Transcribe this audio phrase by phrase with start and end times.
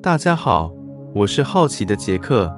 [0.00, 0.72] 大家好，
[1.12, 2.54] 我是好奇的杰克。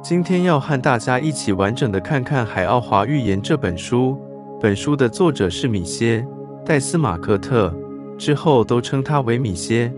[0.00, 4.16] 今天要和大家一起完整的看看《海奥华预言》这本书。
[4.60, 6.24] 本书的作者是米歇·
[6.64, 7.74] 戴斯马克特，
[8.16, 9.92] 之后都称他为米歇。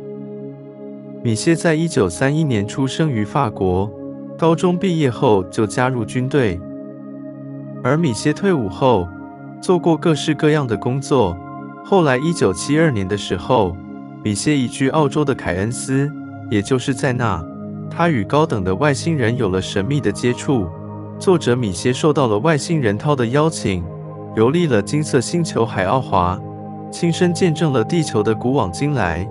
[1.22, 3.90] 米歇在一九三一年出生于法国，
[4.38, 6.58] 高中毕业后就加入军队。
[7.84, 9.06] 而米歇退伍后，
[9.60, 11.36] 做过各式各样的工作。
[11.84, 13.76] 后来一九七二年的时候，
[14.24, 16.10] 米歇移居澳洲的凯恩斯，
[16.52, 17.42] 也就是在那，
[17.90, 20.68] 他与高等的外星人有了神秘的接触。
[21.18, 23.82] 作者米歇受到了外星人涛的邀请，
[24.36, 26.38] 游历了金色星球海奥华，
[26.90, 29.26] 亲身见证了地球的古往今来。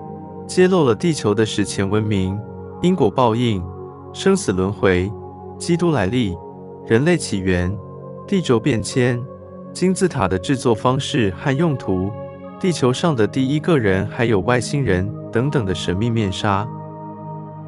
[0.47, 2.35] 揭露了地球的史前文明、
[2.81, 3.63] 因果报应、
[4.11, 5.07] 生死轮回、
[5.59, 6.35] 基督来历、
[6.87, 7.71] 人类起源、
[8.27, 9.21] 地轴变迁、
[9.71, 12.11] 金字塔的制作方式和用途、
[12.59, 16.67] 地球上的第一个人还有外星人等等的神秘面纱。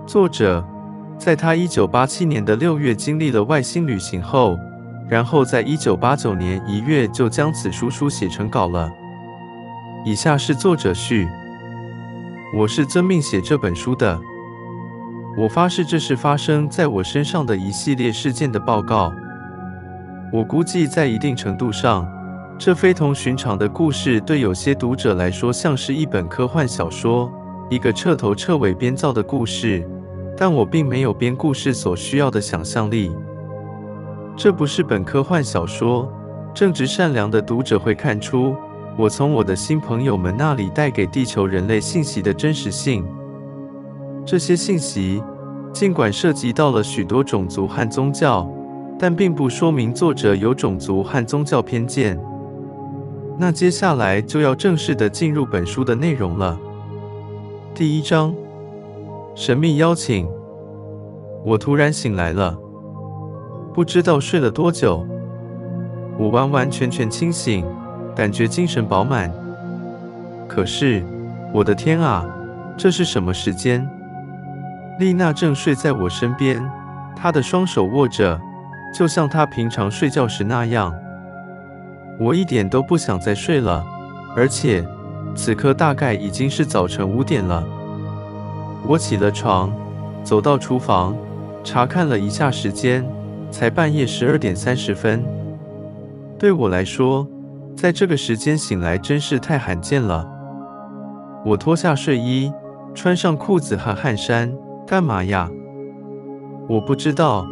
[0.06, 0.64] 作者
[1.18, 4.58] 在他一九八七年的六月经历了外星旅行后，
[5.08, 8.92] 然后在一九八九年一月就将此书书写成稿了。
[10.06, 11.28] 以下是作者序。
[12.56, 14.20] 我是遵命写这本书的。
[15.38, 19.14] 我发誓这是发生在我身上的一系列事件的报告。
[20.34, 22.06] 我估计在一定程度上，
[22.60, 27.32] 这非同寻常的故事对有些读者来说像是一本科幻小说，
[27.74, 29.84] 一个彻头彻尾编造的故事。
[30.36, 33.12] 但我并没有编故事所需要的想象力。
[34.36, 36.12] 这不是本科幻小说，
[36.56, 38.56] 正直善良的读者会看出。
[38.98, 43.06] 我从我的新朋友们那里带给地球人类信息的真实性。
[44.26, 45.22] 这些信息
[45.72, 48.52] 尽管涉及到了许多种族和宗教，
[48.98, 52.20] 但并不说明作者有种族和宗教偏见。
[53.38, 56.60] 那接下来就要正式的进入本书的内容了。
[57.76, 58.36] 第一章：
[59.34, 60.30] 神秘邀请。
[61.44, 62.56] 我突然醒来了，
[63.74, 65.08] 不知道睡了多久，
[66.20, 67.66] 我完完全全清醒。
[68.16, 69.34] 感觉精神饱满，
[70.48, 71.04] 可是，
[71.52, 72.24] 我的天啊，
[72.78, 73.90] 这是什么时间？
[75.00, 76.64] 丽娜正睡在我身边，
[77.16, 78.40] 她的双手握着，
[78.96, 80.94] 就像她平常睡觉时那样。
[82.20, 83.84] 我一点都不想再睡了，
[84.36, 84.86] 而且，
[85.36, 87.66] 此刻大概已经是早晨五点了。
[88.88, 89.74] 我起了床，
[90.24, 91.16] 走到厨房，
[91.64, 93.06] 查看了一下时间，
[93.50, 95.24] 才半夜十二点三十分。
[96.38, 97.28] 对我来说，
[97.76, 100.30] 在这个时间醒来真是太罕见了。
[101.46, 102.52] 我脱下睡衣，
[102.94, 104.54] 穿上裤子和汗衫，
[104.86, 105.50] 干嘛呀？
[106.70, 107.48] 我不知道，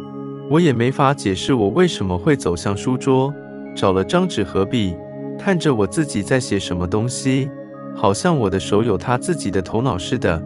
[0.50, 3.32] 我也没法解释我为什么会走向书桌，
[3.74, 4.96] 找了张纸和笔，
[5.38, 7.50] 看着我自己在写什么东西，
[7.94, 10.42] 好像我的手有他自己的头脑似的。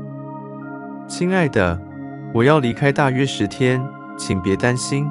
[1.07, 1.79] 亲爱的，
[2.34, 3.83] 我要离开大约十天，
[4.19, 5.07] 请别担心。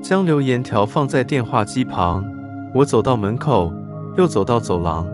[0.00, 2.24] 将留言条放在电话机旁。
[2.74, 3.72] 我走到门口，
[4.16, 5.06] 又走到走廊。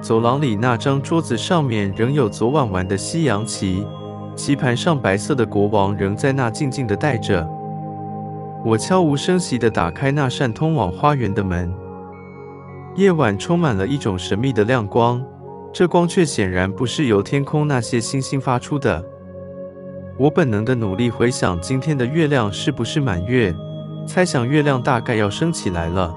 [0.00, 3.86] 走廊里那张桌子上面仍有昨晚玩的西洋棋，
[4.34, 7.46] 棋盘上白色的国王仍在那静静地待着。
[8.64, 11.72] 我悄无声息地打开那扇通往花园的门。
[12.96, 15.22] 夜晚充满了一种神秘的亮光，
[15.70, 19.04] 这光却显然不是由天空那些星星发出的。
[20.16, 23.54] 我本能地努力回想今天的月亮是不是满月，
[24.06, 26.14] 猜想月亮大概要升起来了。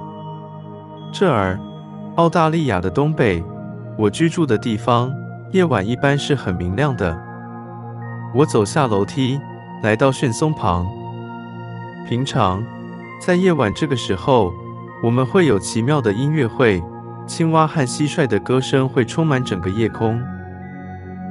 [1.12, 1.60] 这儿，
[2.16, 3.44] 澳大利亚的东北，
[3.98, 5.14] 我居住的地方，
[5.52, 7.20] 夜晚一般是很明亮的。
[8.34, 9.38] 我走下楼梯，
[9.84, 10.88] 来到旋松旁。
[12.08, 12.64] 平常，
[13.22, 14.54] 在夜晚这个时候，
[15.02, 16.84] 我们会有奇妙的音乐会，
[17.26, 20.22] 青蛙和蟋蟀的歌声会充满整个夜空。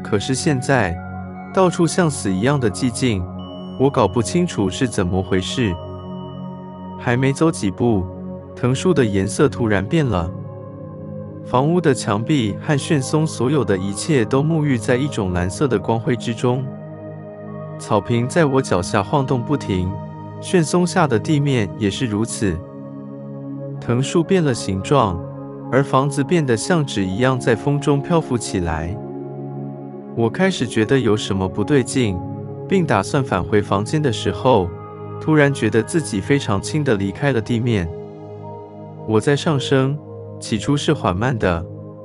[0.03, 0.97] 可是现在，
[1.53, 3.23] 到处像死一样的寂静，
[3.79, 5.75] 我搞不清楚是怎么回事。
[6.99, 8.07] 还没走几步。
[8.57, 10.29] 藤树的颜色突然变了，
[11.47, 16.65] 房屋的墙壁和旋松所有的一切都沐浴在一种蓝色的光辉之中。
[17.79, 19.89] 草坪在我脚下晃动不停，
[20.41, 22.59] 旋松下的地面也是如此。
[23.81, 25.19] 藤树变了形状，
[25.71, 28.97] 而房子变得像纸一样在风中漂浮起来。
[30.17, 32.19] 我开始觉得有什么不对劲，
[32.69, 34.69] 并打算返回房间的时候，
[35.21, 37.89] 突然觉得自己非常轻地离开了地面。
[39.07, 39.97] 我在上升，
[40.41, 41.65] 起初是缓慢的，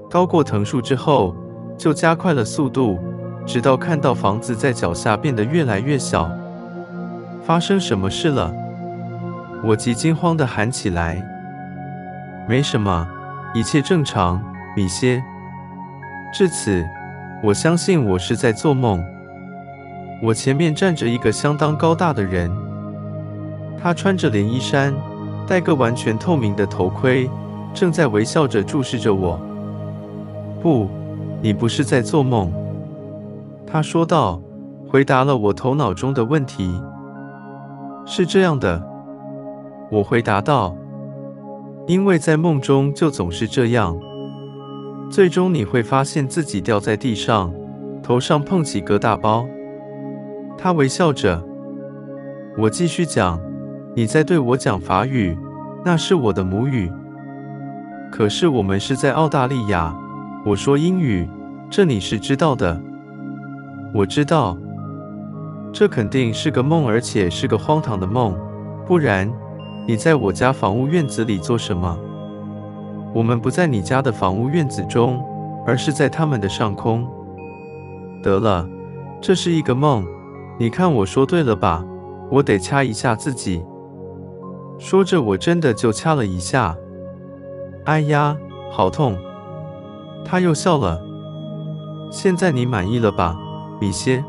[0.10, 1.36] 高过藤树之后，
[1.78, 3.00] 就加快了速度，
[3.46, 6.31] 直到看到房子在脚下变得越来越小。
[7.44, 8.54] 发生什么事了？
[9.66, 11.28] 我急惊慌地喊起来。
[12.48, 13.07] 没什么，
[13.54, 14.44] 一切正常，
[14.75, 15.24] 米歇。
[16.34, 16.86] 至此，
[17.42, 19.04] 我相信我是在做梦。
[20.22, 22.51] 我前面站着一个相当高大的人，
[23.81, 24.94] 他穿着连衣衫，
[25.48, 27.30] 戴个完全透明的头盔，
[27.74, 29.39] 正在微笑着注视着我。
[30.62, 30.89] 不，
[31.42, 32.51] 你不是在做梦，
[33.66, 34.42] 他说道，
[34.89, 36.81] 回答了我头脑中的问题。
[38.06, 38.81] 是这样的，
[39.89, 40.75] 我回答道，
[41.85, 44.00] 因为在梦中就总是这样，
[45.12, 47.53] 最终你会发现自己掉在地上，
[48.01, 49.45] 头上碰起个大包。
[50.57, 51.44] 他微笑着，
[52.57, 53.38] 我继续讲
[53.95, 55.38] ：“你在对我讲法语，
[55.83, 56.89] 那是我的母语。
[58.12, 59.94] 可是我们是在澳大利亚，
[60.45, 61.27] 我说英语，
[61.69, 62.79] 这你是知道的。
[63.94, 64.57] 我知道，
[65.74, 68.33] 这肯定是个梦，而且是个荒唐的梦。
[68.86, 69.29] 不然，
[69.85, 71.97] 你在我家房屋院子里做什么？
[73.13, 75.24] 我们不在你家的房屋院子中，
[75.68, 77.06] 而是在他们的上空。
[78.21, 78.68] 得了，
[79.19, 80.06] 这是一个梦。”
[80.59, 81.83] 你看我说对了吧？
[82.30, 83.65] 我得掐一下自己。
[84.77, 86.77] 说着，我真的就掐了一下。
[87.86, 88.38] 哎呀，
[88.71, 89.18] 好痛！
[90.24, 91.01] 他又笑了。
[92.12, 93.36] 现在你满意了吧，
[93.81, 94.24] 米歇？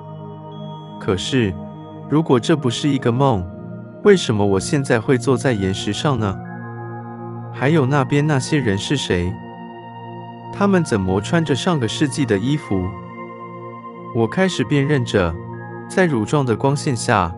[0.98, 1.54] 可是，
[2.08, 3.44] 如果这不是一个梦，
[4.04, 6.38] 为什么我现在会坐在岩石上呢？
[7.54, 9.32] 还有那边那些人是谁？
[10.52, 12.86] 他们怎么穿着上个世纪的衣服？
[14.14, 15.34] 我开始辨认着。
[15.86, 17.34] 在乳状的光线下，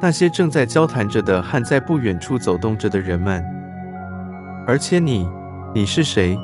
[0.00, 3.42] 那些正在交谈着的和在不远处走动着的人们。
[4.66, 5.28] 而且你，
[5.74, 6.38] 你是谁？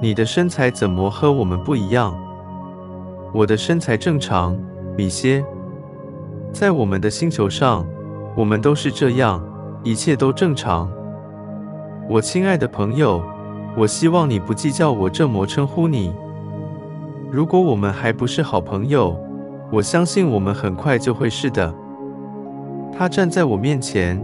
[0.00, 2.18] 你的身材怎么和我们不一样？
[3.32, 4.58] 我的身材正常，
[4.96, 5.44] 米歇。
[6.50, 7.86] 在我们的星球上，
[8.34, 9.42] 我们都是这样，
[9.84, 10.90] 一切都正常。
[12.08, 13.22] 我亲爱的朋友，
[13.76, 16.14] 我希望你不计较我这么称呼你。
[17.30, 19.16] 如果我们还不是好朋友，
[19.70, 21.72] 我相信我们很快就会是的。
[22.92, 24.22] 他站在我面前，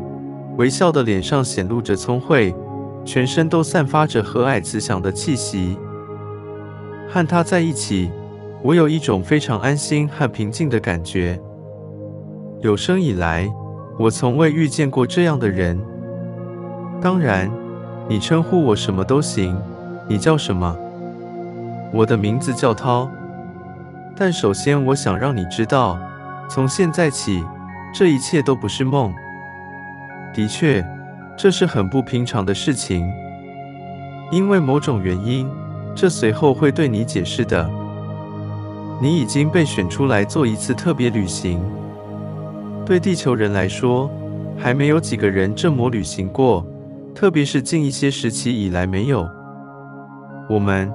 [0.57, 2.55] 微笑的脸上显露着聪慧，
[3.05, 5.79] 全身都散发着和蔼慈祥的气息。
[7.09, 8.11] 和他在一起，
[8.63, 11.41] 我有一种非常安心和平静的感觉。
[12.61, 13.51] 有生以来，
[13.99, 15.77] 我从未遇见过这样的人。
[17.01, 17.51] 当然，
[18.09, 19.61] 你称呼我什么都行。
[20.07, 20.77] 你叫什么？
[21.93, 23.11] 我的名字叫涛。
[24.17, 25.99] 但首先，我想让你知道，
[26.49, 27.45] 从现在起，
[27.93, 29.13] 这一切都不是梦。
[30.33, 30.85] 的确，
[31.37, 33.13] 这是很不平常的事情，
[34.31, 35.51] 因为某种原因，
[35.95, 37.69] 这随后会对你解释的。
[39.03, 41.61] 你已经被选出来做一次特别旅行。
[42.89, 44.11] 对地球人来说，
[44.57, 46.67] 还没有几个人这么旅行过，
[47.15, 49.29] 特别是近一些时期以来没有。
[50.49, 50.91] 我们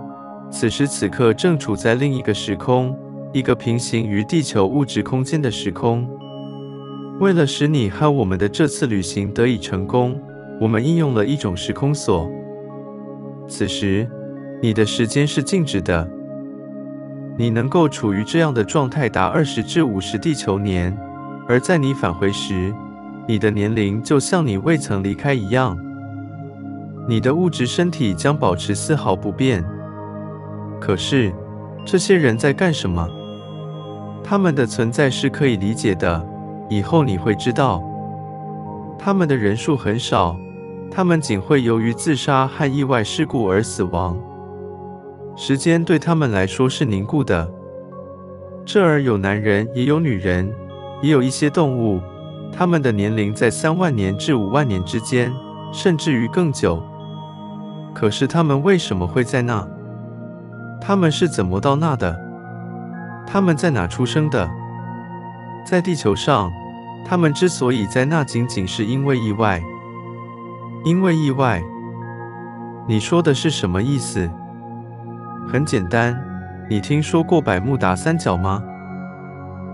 [0.50, 2.98] 此时此刻正处在另一个时空。
[3.32, 6.08] 一个平行于地球物质空间的时空。
[7.20, 10.20] 为了使你和我们的这次旅行得以成功，
[10.60, 12.28] 我们应用了一种时空锁。
[13.48, 14.08] 此时，
[14.62, 16.08] 你的时间是静止的。
[17.38, 20.96] 你能够处于这样的状态达二十至五十地球年，
[21.48, 22.74] 而在你返回时，
[23.28, 25.78] 你的年龄就像你未曾离开一样。
[27.08, 29.64] 你的物质身体将保持丝毫不变。
[30.80, 31.34] 可是，
[31.86, 33.08] 这些人在干什么？
[34.24, 36.26] 他们的存在是可以理解的，
[36.70, 37.84] 以后你会知道。
[38.98, 40.38] 他们的人数很少，
[40.90, 44.18] 他们仅会由于自杀和意外事故而死亡。
[45.36, 47.52] 时间对他们来说是凝固的。
[48.64, 50.50] 这儿有男人，也有女人，
[51.04, 52.02] 也有一些动物，
[52.50, 55.30] 它们的年龄在三万年至五万年之间，
[55.74, 56.82] 甚至于更久。
[57.94, 59.68] 可是它们为什么会在那？
[60.80, 62.18] 它们是怎么到那的？
[63.28, 64.50] 它们在哪出生的？
[65.66, 66.50] 在地球上，
[67.06, 69.62] 它们之所以在那，仅仅是因为意外。
[70.86, 71.62] 因为意外？
[72.88, 74.32] 你说的是什么意思？
[75.52, 76.18] 很简单，
[76.70, 78.64] 你听说过百慕达三角吗？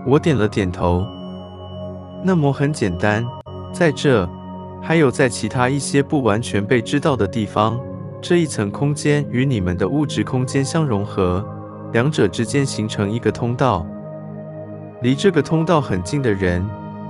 [0.04, 1.06] 我点了点头。
[2.22, 3.26] 那么很简单，
[3.72, 4.28] 在这，
[4.82, 7.80] 还有在其他一些不完全被知道的地方，
[8.20, 11.44] 这一层空间与你们的物质空间相融合。
[11.92, 13.84] 两者之间形成一个通道，
[15.02, 16.64] 离这个通道很近的人、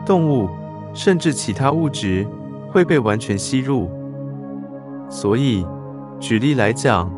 [0.07, 0.49] 动物，
[0.95, 2.27] 甚至其他物质
[2.71, 3.91] 会被完全吸入。
[5.11, 5.67] 所以，
[6.19, 7.13] 举例来讲，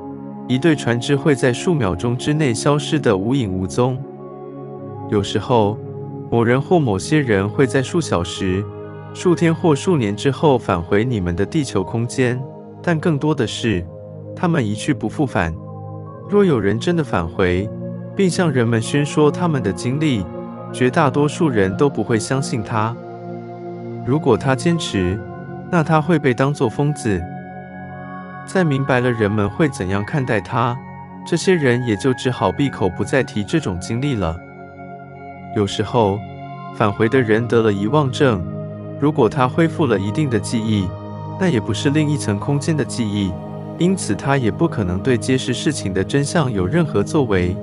[0.49, 4.03] 一对船只会在数秒钟之内消失得无影无踪。
[5.09, 5.79] 有时候，
[6.33, 8.65] 某人或某些人会在数小时、
[9.13, 12.43] 数天或数年之后返回你们的地球空间，
[12.83, 13.85] 但更多的是，
[14.35, 15.55] 他们一去不复返。
[16.31, 17.69] 若有人真的返回，
[18.17, 20.25] 并向人们宣说他们的经历，
[20.73, 22.97] 绝大多数人都不会相信他。
[24.07, 25.21] 如果他坚持，
[25.71, 27.21] 那他会被当作疯子。
[28.47, 30.75] 在明白了人们会怎样看待他，
[31.27, 34.35] 这些人也就只好闭口不再提这种经历了。
[35.55, 36.19] 有时候，
[36.75, 38.43] 返回的人得了遗忘症，
[38.99, 40.89] 如果他恢复了一定的记忆，
[41.39, 43.33] 那也不是另一层空间的记忆，
[43.79, 47.57] 因此他也不可能对揭示事情的真相有任何作为。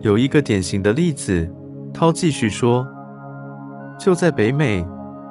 [0.00, 1.48] 有一个典型的例子，
[1.92, 2.86] 涛继续说，
[3.98, 4.84] 就在北美，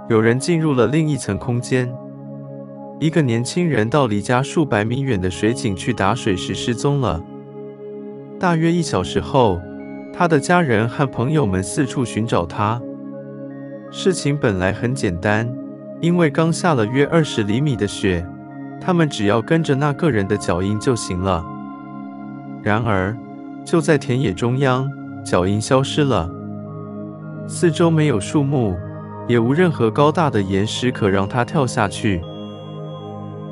[0.10, 1.94] 有人进入了另一层空间。
[3.00, 7.22] 一个年轻人到离家数百米远的水井去打水时失踪了。
[8.40, 9.60] 大约一小时后，
[10.16, 12.80] 他的家人和朋友们四处寻找他。
[13.92, 15.52] 事情本来很简单，
[16.02, 18.24] 因为刚下了约二十厘米的雪，
[18.80, 21.44] 他们只要跟着那个人的脚印就行了。
[22.62, 23.18] 然而，
[23.66, 24.88] 就在田野中央，
[25.26, 26.30] 脚印消失了，
[27.48, 28.78] 四周没有树木，
[29.28, 32.22] 也无任何高大的岩石可让他跳下去。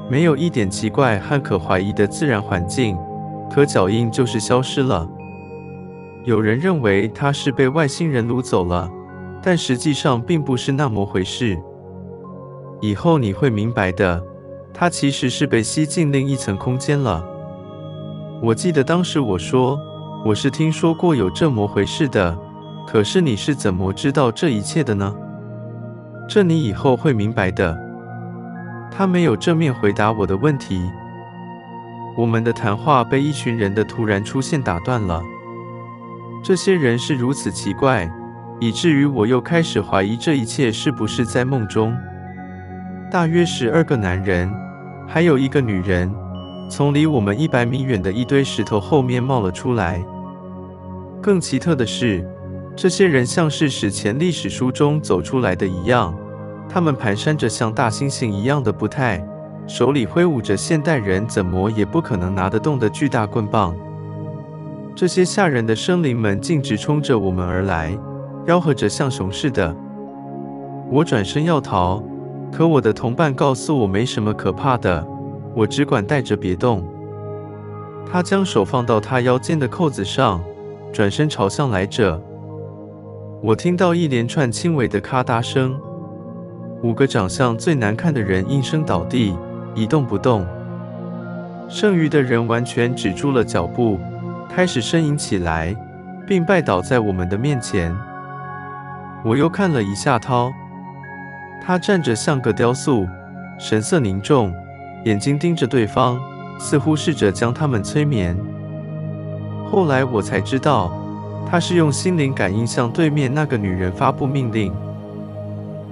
[0.10, 2.98] 没有一点奇怪和可怀疑的自然环境，
[3.50, 5.08] 可脚印就是消失了。
[6.24, 8.90] 有人认为他是被外星人掳走了，
[9.42, 11.58] 但实际上并不是那么回事。
[12.80, 14.22] 以后你会明白的，
[14.74, 17.24] 他其实是被吸进另一层空间了。
[18.42, 19.80] 我记得当时我说，
[20.24, 22.38] 我是听说过有这么回事的，
[22.88, 25.16] 可是你是怎么知道这一切的呢？
[26.30, 27.78] 这你以后会明白的。
[28.92, 30.82] 他没有正面回答我的问题。
[32.16, 35.22] 我们的谈话被一群人的突然出现打断了。
[36.44, 38.12] 这些人是如此奇怪，
[38.60, 41.96] 以至于我又开始怀疑这一切是不是在梦中。
[43.12, 44.52] 大约十二个男人，
[45.08, 46.12] 还有一个女人，
[46.68, 50.04] 从离我们一百米远的一堆石头后面冒了出来。
[51.22, 52.28] 更奇特的是，
[52.76, 56.18] 这些人像是史前历史书中走出来的一样。
[56.68, 59.24] 他们蹒跚着像大猩猩一样的步态，
[59.68, 63.76] 手里挥舞着现代人怎么也不可能拿得动的巨大棍棒。
[64.94, 67.98] 这些吓人的生灵们径直冲着我们而来，
[68.46, 69.76] 吆喝着像熊似的。
[70.92, 72.04] 我转身要逃，
[72.52, 75.06] 可我的同伴告诉我没什么可怕的，
[75.56, 76.84] 我只管带着别动。
[78.12, 80.44] 他将手放到他腰间的扣子上，
[80.92, 82.22] 转身朝向来者。
[83.42, 85.80] 我听到一连串轻微的咔嗒声。
[86.84, 89.34] 五个长相最难看的人应声倒地，
[89.74, 90.46] 一动不动。
[91.70, 93.98] 剩余的人完全止住了脚步，
[94.54, 95.74] 开始呻吟起来，
[96.28, 97.96] 并拜倒在我们的面前。
[99.24, 100.52] 我又看了一下涛，
[101.64, 103.08] 他站着像个雕塑，
[103.58, 104.54] 神色凝重，
[105.06, 106.20] 眼睛盯着对方，
[106.60, 108.38] 似乎试着将他们催眠。
[109.70, 110.92] 后来我才知道，
[111.50, 114.74] 他是用心灵感应向对面那个女人发布命令。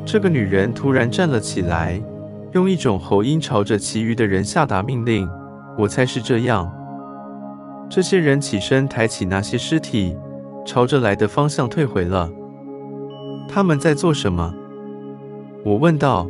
[0.06, 2.01] 这个女人突然站了起来，
[2.51, 5.30] 用一种喉音朝着其余的人下达命令。
[5.78, 6.70] 我猜是这样。
[7.89, 10.15] 这些人起身，抬起那些尸体，
[10.63, 12.29] 朝着来的方向退回了。
[13.48, 14.53] 他们在做什么？
[15.65, 16.27] 我问道。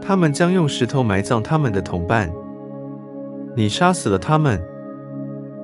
[0.00, 2.30] 他们将用石头埋葬他们的同伴。
[3.54, 4.58] 你杀死了他们？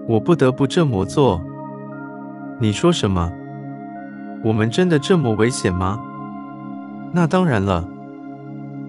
[0.07, 1.41] 我不得不这么做。
[2.61, 3.33] 你说什么？
[4.45, 5.99] 我们真的这么危险吗？
[7.11, 7.89] 那当然了，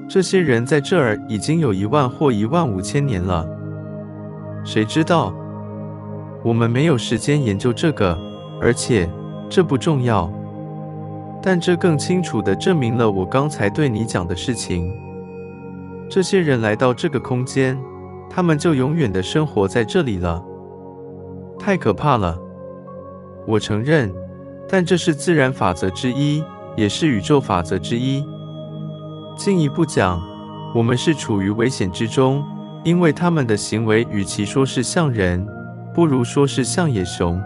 [0.10, 3.48] 这些人在这儿已经有一万或一万五千年了。
[4.66, 5.34] 谁知道？
[6.46, 8.16] 我们没有时间研究这个，
[8.62, 9.10] 而且
[9.50, 10.32] 这不重要。
[11.42, 14.94] 但这更清楚地证明了我刚才对你讲的事情。
[16.08, 17.76] 这些人来到这个空间，
[18.30, 20.44] 他们就永远地生活在这里了。
[21.58, 22.38] 太可怕了。
[23.48, 24.14] 我承认，
[24.70, 26.44] 但这是自然法则之一。
[26.76, 28.22] 也是宇宙法则之一。
[29.38, 30.22] 进一步讲，
[30.76, 32.44] 我们是处于危险之中，
[32.84, 35.48] 因为他们的行为与其说是像人，
[35.96, 37.42] 不如说是像野熊。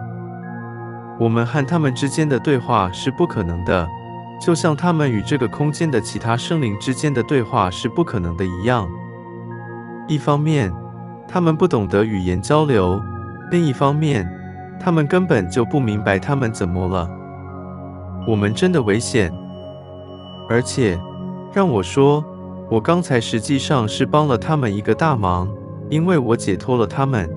[1.19, 3.87] 我们和他们之间的对话是不可能的，
[4.41, 8.89] 就像他们与这个空间的其他生灵之间的对话是不可能的一样。
[10.07, 10.73] 一方面，
[11.27, 12.99] 他们不懂得语言交流；
[13.51, 14.27] 另一方面，
[14.79, 17.07] 他们根本就不明白他们怎么了。
[18.27, 19.31] 我们真的危险，
[20.49, 20.99] 而且，
[21.53, 22.25] 让我说，
[22.71, 25.47] 我刚才实际上是帮了他们一个大忙，
[25.89, 27.29] 因为我解脱了他们。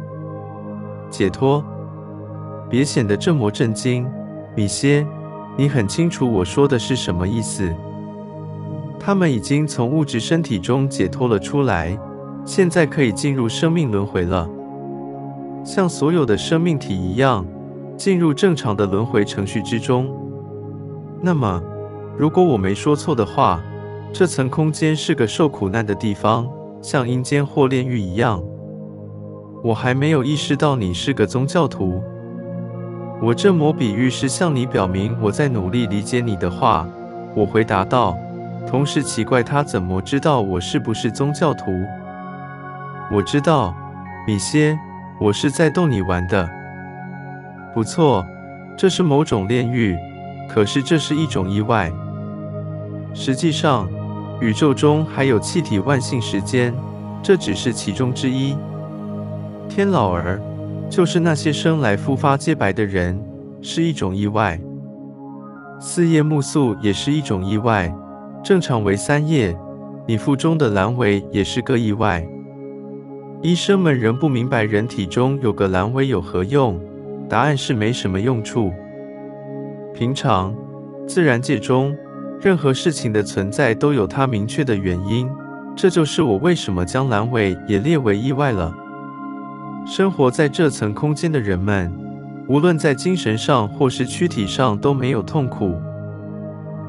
[1.13, 1.63] 解脱？
[2.71, 4.09] 别显得这么震惊，
[4.57, 5.07] 米歇，
[5.59, 7.71] 你很清楚我说的是什么意思。
[8.99, 11.99] 他们已经从物质身体中解脱了出来，
[12.47, 14.49] 现在可以进入生命轮回了，
[15.63, 17.45] 像所有的生命体一样，
[17.97, 20.09] 进入正常的轮回程序之中。
[21.21, 21.63] 那么，
[22.17, 23.63] 如果我没说错的话，
[24.13, 26.49] 这层空间是个受苦难的地方，
[26.81, 28.43] 像阴间或炼狱一样。
[29.63, 32.03] 我还没有意识到你是个宗教徒。
[33.23, 36.87] 我这么比喻是向你表明我在努力理解你的话。
[37.35, 38.19] 我回答道，
[38.67, 41.65] 同时奇怪他怎么知道我是不是宗教徒。
[43.13, 43.73] 我知道，
[44.27, 44.77] 米歇，
[45.21, 46.51] 我是在逗你玩的。
[47.73, 48.27] 不错，
[48.77, 49.97] 这是某种炼狱，
[50.49, 51.91] 可是这是一种意外。
[53.15, 53.89] 实际上，
[54.41, 56.75] 宇宙中还有气体万幸时间，
[57.23, 58.57] 这只是其中之一。
[59.75, 60.39] 天老儿，
[60.91, 63.19] 就是那些生来肤发皆白的人，
[63.63, 64.61] 是一种意外。
[65.81, 67.91] 四叶木素也是一种意外，
[68.45, 69.57] 正常为三叶。
[70.07, 72.23] 你腹中的阑尾也是个意外。
[73.41, 76.79] 医生们仍不明白人体中有个阑尾有何用，
[77.27, 78.71] 答案是没什么用处。
[79.95, 80.55] 平常，
[81.09, 81.97] 自然界中
[82.43, 85.31] 任何事情的存在都有它明确的原因，
[85.75, 88.71] 这就是我为什么将阑尾也列为意外了。
[89.85, 91.93] 生活在这层空间的人们，
[92.49, 95.75] 无论在精神上或是躯体上都没有痛苦。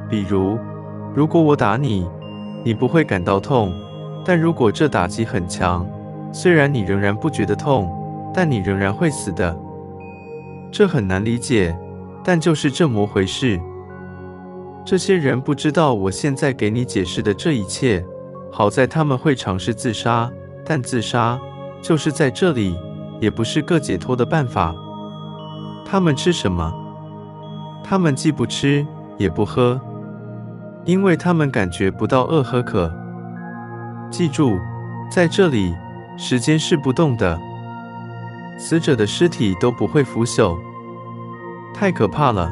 [0.09, 0.59] 比如，
[1.15, 2.07] 如果我打你，
[2.63, 3.71] 你不会感到痛；
[4.23, 5.85] 但如果这打击很强，
[6.31, 7.91] 虽然你仍然不觉得痛，
[8.33, 9.57] 但你仍然会死的。
[10.71, 11.75] 这很难理解，
[12.23, 13.59] 但就是这么回事。
[14.85, 18.05] 这些人不知道我现在给你解释的这一切。
[18.51, 20.31] 好在他们会尝试自杀，
[20.63, 21.39] 但自杀。
[21.83, 22.79] 就是在这里，
[23.19, 24.73] 也不是个解脱的办法。
[25.85, 26.73] 他们吃什么？
[27.83, 28.87] 他们既不吃，
[29.17, 29.79] 也不喝，
[30.85, 32.89] 因为他们感觉不到饿和渴。
[34.09, 34.57] 记住，
[35.11, 35.75] 在这里，
[36.17, 37.37] 时间是不动的，
[38.57, 40.57] 死者的尸体都不会腐朽。
[41.75, 42.49] 太可怕了！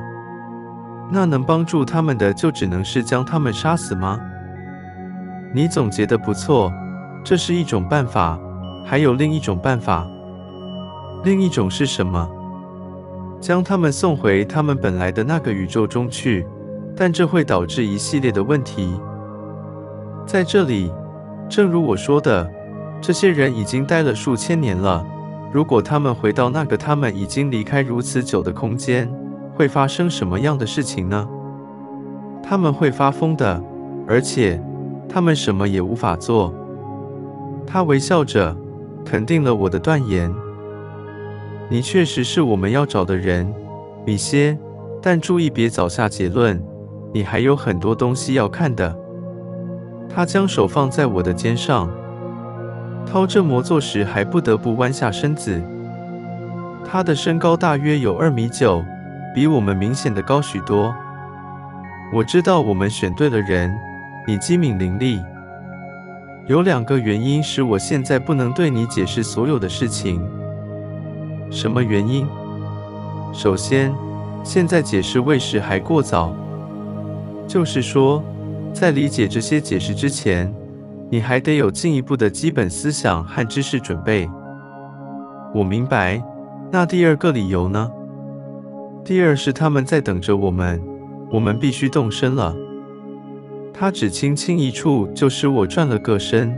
[1.09, 4.19] 那能帮助他们的，就只能是将他们杀死吗？
[5.53, 6.69] 你总结得不错，
[7.23, 8.37] 这是一种办法。
[8.83, 10.07] 还有另一种办法，
[11.23, 12.29] 另一种是什么？
[13.39, 16.45] 将他们送回他们本来的那个宇宙中去，
[16.95, 18.93] 但这会导致一系列的问题。
[20.27, 20.91] 在这里，
[21.49, 22.47] 正如我说的，
[23.01, 25.03] 这些人已经待了数千年了。
[25.51, 29.11] 如果他们回到那个他们已经离开如此久的空间，
[29.55, 31.27] 会发生什么样的事情呢？
[32.43, 33.61] 他们会发疯的，
[34.07, 34.61] 而且
[35.09, 36.53] 他们什么也无法做。
[37.65, 38.55] 他微笑着。
[39.05, 40.33] 肯定了我的断言。
[41.69, 43.53] 你确实是我们要找的人，
[44.05, 44.57] 米歇。
[45.03, 46.63] 但注意别早下结论，
[47.11, 48.95] 你还有很多东西要看的。
[50.07, 51.89] 他将手放在我的肩上，
[53.03, 55.59] 掏这么做时还不得不弯下身子。
[56.85, 58.85] 他的身高大约有二米九，
[59.33, 60.93] 比我们明显的高许多。
[62.13, 63.75] 我知道我们选对了人，
[64.27, 65.19] 你机敏伶俐。
[66.47, 70.21] 有两个原因使我现在不能对你解释所有的事情。
[71.49, 72.27] 什么原因？
[73.33, 73.93] 首先，
[74.43, 76.35] 现在解释为时还过早。
[77.47, 78.23] 就是说，
[78.73, 80.53] 在理解这些解释之前，
[81.09, 84.29] 你还得有进一步的基本思想和知识准备。
[85.53, 86.21] 我明白。
[86.71, 87.91] 那第二个理由呢？
[89.03, 90.81] 第二是他们在等着我们，
[91.29, 92.55] 我们必须动身了。
[93.81, 96.55] 他只轻轻一触，就使我转了个身。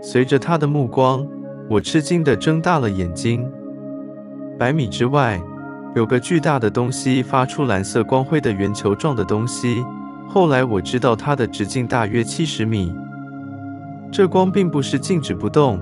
[0.00, 1.28] 随着他的目光，
[1.68, 3.46] 我吃惊地睁大了眼睛。
[4.58, 5.38] 百米之外，
[5.94, 9.84] 有个巨大的东西发出蓝色光辉的圆球状的东西。
[10.26, 12.94] 后来我知道它的直径大约七十米。
[14.10, 15.78] 这光并不是静止不动，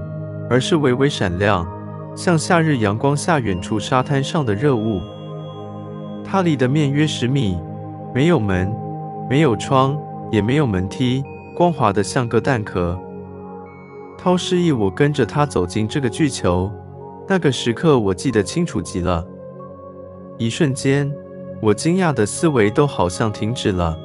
[0.50, 1.64] 而是微微闪亮，
[2.16, 5.00] 像夏日阳光下远处沙滩上的热雾。
[6.24, 7.56] 它离的面约十米，
[8.12, 8.74] 没有门，
[9.30, 9.96] 没有窗。
[10.34, 11.22] 也没有门梯，
[11.54, 12.98] 光滑的像个蛋壳。
[14.18, 16.68] 涛示意我跟着他走进这个巨球，
[17.28, 19.24] 那个时刻我记得清楚极了。
[20.36, 21.08] 一瞬间，
[21.62, 23.96] 我惊讶的思维都好像停止了。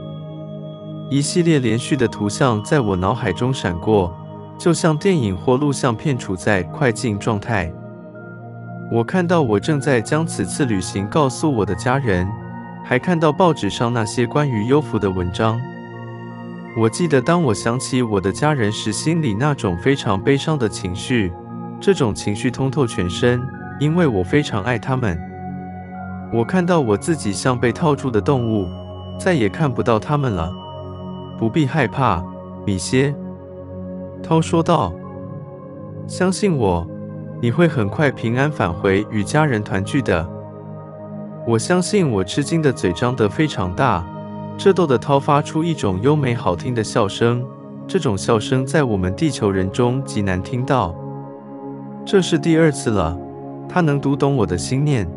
[1.09, 4.15] 一系列连续的图像在我脑海中闪过，
[4.55, 7.73] 就像电影或录像片处在快进状态。
[8.91, 12.29] 我看到我正在将此次旅行告诉我的家人，
[12.85, 15.59] 还看到报纸上那些关于幽浮的文章。
[16.77, 21.33] 我记得，当我想起我的家人时，心里那种非常悲伤的情绪，
[21.79, 23.41] 这种情绪通透全身，
[23.79, 25.19] 因为我非常爱他们。
[26.31, 28.67] 我看到我自己像被套住的动物，
[29.19, 30.53] 再也看不到他们了。
[31.39, 32.23] 不必害怕，
[32.65, 33.15] 米歇，
[34.21, 34.93] 涛说道。
[36.07, 36.87] 相信我，
[37.41, 40.27] 你会很快平安返回与家人团聚的。
[41.47, 42.09] 我相信。
[42.09, 44.05] 我吃惊的嘴张得非常大。
[44.61, 47.41] 这逗得涛发出一种优美好听的笑声。
[47.87, 50.93] 这种笑声在我们地球人中极难听到。
[52.05, 53.17] 这是第二次了，
[53.69, 55.09] 他能读懂我的心念。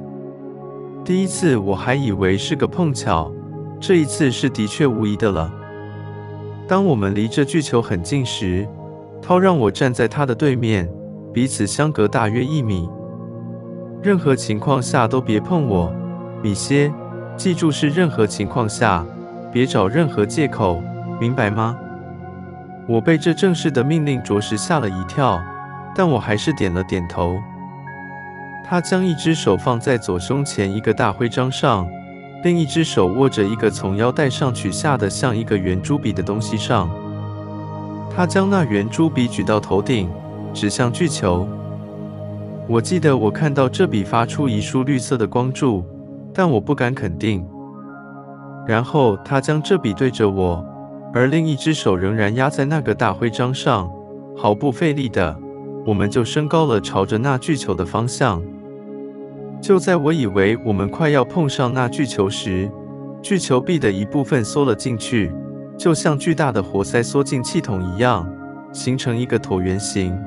[1.04, 3.32] 第一次我还以为是个碰巧，
[3.80, 5.52] 这一次是的确无疑的了。
[6.68, 8.64] 当我们离这巨球很近时，
[9.20, 10.88] 涛让我站在他的对面，
[11.32, 12.88] 彼此相隔大约一米。
[14.00, 15.92] 任何情况下都别碰我，
[16.40, 16.94] 米歇。
[17.36, 19.04] 记住，是任何情况下，
[19.52, 20.82] 别找任何借口，
[21.20, 21.76] 明白吗？
[22.88, 25.40] 我被这正式的命令着实吓了一跳，
[25.94, 27.38] 但我还是点了点头。
[28.64, 31.86] 他将一只手放在左胸前一个大徽章上，
[32.42, 36.90] 另一只手握着一个从腰带上取下的像一个圆珠笔的东西上。
[38.16, 40.10] 他将那圆珠笔举到头顶，
[40.54, 41.46] 指向巨球。
[42.66, 45.84] 我记得我看到这笔发出一束绿色的光柱，
[46.32, 47.46] 但我不敢肯定。
[48.66, 50.64] 然后他将这笔对着我。
[51.14, 53.90] 而另一只手仍然压在那个大徽章上，
[54.34, 55.36] 毫不费力的，
[55.84, 58.42] 我们就升高了，朝着那巨球的方向。
[59.60, 62.70] 就在我以为我们快要碰上那巨球时，
[63.20, 65.30] 巨球壁的一部分缩了进去，
[65.76, 68.26] 就像巨大的活塞缩进气筒一样，
[68.72, 70.18] 形成一个椭圆形、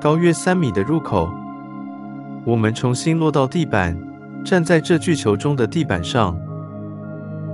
[0.00, 1.30] 高约三米的入口。
[2.44, 3.96] 我们重新落到地板，
[4.44, 6.36] 站在这巨球中的地板上。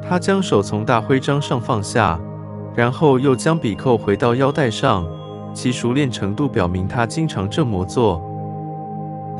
[0.03, 2.21] 他将手从大徽章上放下。
[2.75, 5.05] 然后又将笔扣回到腰带上，
[5.53, 8.23] 其熟练程度表明他经常这么做。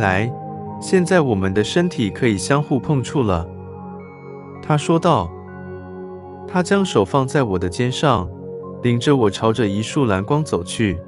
[0.01, 0.29] 来，
[0.81, 3.47] 现在我们的身体可以相互碰触了，
[4.61, 5.31] 他说道。
[6.49, 8.29] 他将手放在我的肩上，
[8.83, 10.99] 领着我朝着一束蓝光走去。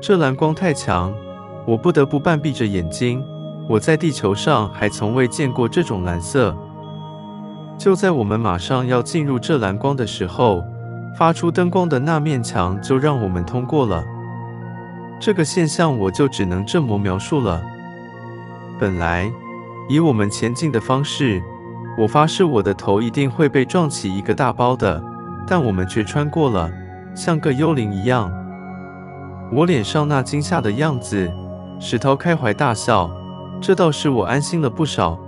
[0.00, 1.12] 这蓝光太强，
[1.66, 3.22] 我不得不半闭着眼睛。
[3.68, 6.56] 我在地球上还从未见过这种蓝色。
[7.80, 10.62] 就在我们马上要进入这蓝光的时候，
[11.16, 14.04] 发出灯光的那面墙就让我们通过了。
[15.18, 17.62] 这个现象我就只能这么描述了。
[18.78, 19.32] 本来，
[19.88, 21.42] 以我们前进的方式，
[21.96, 25.02] 我发誓我的头一定会被撞起一个大包的，
[25.46, 26.70] 但我们却穿过了，
[27.14, 28.30] 像个幽灵一样。
[29.50, 31.32] 我脸上那惊吓的样子，
[31.80, 33.10] 使涛开怀大笑，
[33.58, 35.18] 这倒使我安心了不少。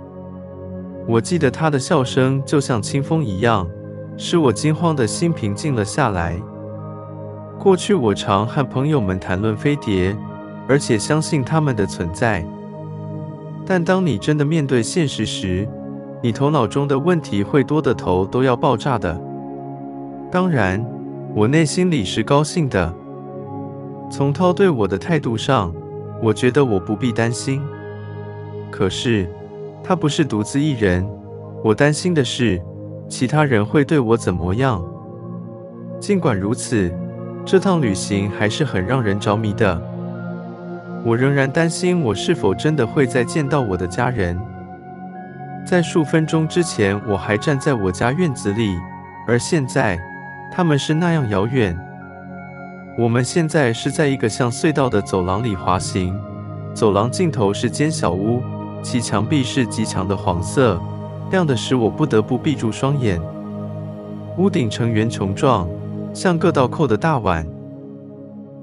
[1.07, 3.69] 我记得他的笑声就像清风一样。
[4.15, 6.39] 使我惊慌的心平静了下来。
[7.59, 10.15] 过去我常和朋友们谈论飞碟，
[10.67, 12.45] 而且相信他们的存在。
[13.65, 15.67] 但当你真的面对现实时，
[16.21, 19.19] 你头脑中的问题会多得头都要爆炸的。
[20.31, 20.85] 当然，
[21.33, 22.93] 我内心里是高兴的。
[24.11, 25.73] 从涛对我的态度上，
[26.21, 27.61] 我觉得我不必担心。
[28.69, 29.27] 可是，
[29.83, 31.07] 他不是独自一人。
[31.63, 32.61] 我担心的是。
[33.09, 34.83] 其他人会对我怎么样？
[35.99, 36.91] 尽管如此，
[37.45, 39.79] 这趟旅行还是很让人着迷的。
[41.05, 44.39] 我仍然担心我是否真的会再见到我的家人。
[45.63, 48.73] 在数分钟之前，我还站在我家院子里，
[49.27, 49.99] 而现在，
[50.51, 51.77] 他们是那样遥远。
[52.97, 56.19] 我们现在是在一个像隧道的走廊里滑行，
[56.73, 58.41] 走廊尽头是间小屋，
[58.83, 60.79] 其墙壁是极强的黄色。
[61.31, 63.19] 亮的使我不得不闭住双眼。
[64.37, 65.67] 屋顶呈圆穹状，
[66.13, 67.47] 像个倒扣的大碗。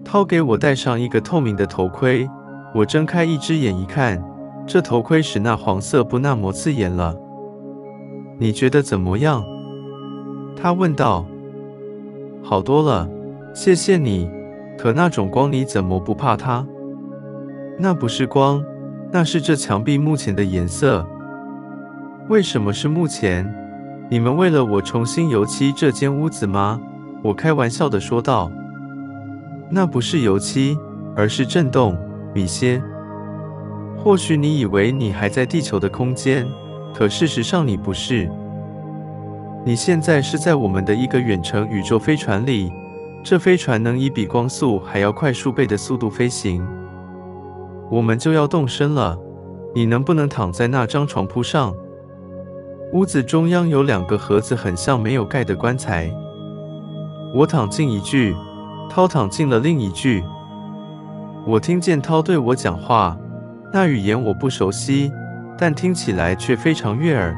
[0.04, 2.28] 涛给我戴上一个透明的头盔，
[2.74, 4.22] 我睁开一只眼一看，
[4.66, 7.16] 这头盔使那黄色不那么刺眼了。
[8.38, 9.44] 你觉得怎么样？
[10.54, 11.26] 他问道。
[12.42, 13.08] 好多了，
[13.54, 14.30] 谢谢你。
[14.78, 16.66] 可那种光你怎么不怕它？
[17.78, 18.64] 那不是光，
[19.12, 21.04] 那是这墙壁目前的颜色。
[22.28, 23.52] 为什么是目前？
[24.08, 26.80] 你们为了我重新油漆这间屋子吗？
[27.22, 28.50] 我开玩笑地说道。
[29.68, 30.76] 那不是油漆，
[31.16, 31.98] 而是震动，
[32.32, 32.82] 米歇。
[33.96, 36.46] 或许你以为你还在地球的空间，
[36.94, 38.30] 可事实上你不是。
[39.64, 42.72] 你现在是在我们的一个远程宇宙飞船里，
[43.24, 46.66] 这飞船能以比光速还要快数倍的速度飞行。
[47.90, 49.18] 我们就要动身了，
[49.74, 51.74] 你能不能躺在那张床铺上？
[52.92, 56.10] 屋子中央有两个盒子，很像没有盖的棺材。
[57.34, 58.34] 我躺进一具，
[58.88, 60.24] 涛躺进了另一具。
[61.46, 63.16] 我听见涛对我讲话，
[63.72, 65.10] 那语言我不熟悉，
[65.58, 67.36] 但听起来却非常悦耳。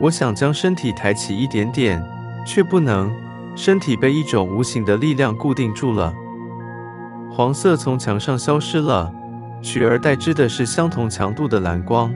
[0.00, 2.02] 我想将身体抬起一点点，
[2.46, 3.10] 却不能，
[3.54, 6.12] 身体被一种无形的力量固定住了。
[7.32, 9.12] 黄色从墙上消失了，
[9.60, 12.14] 取而代之的是相同强度的蓝光。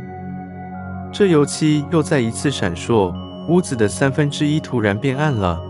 [1.12, 3.12] 这油漆又再一次闪烁，
[3.48, 5.61] 屋子的三分之一突然变暗了，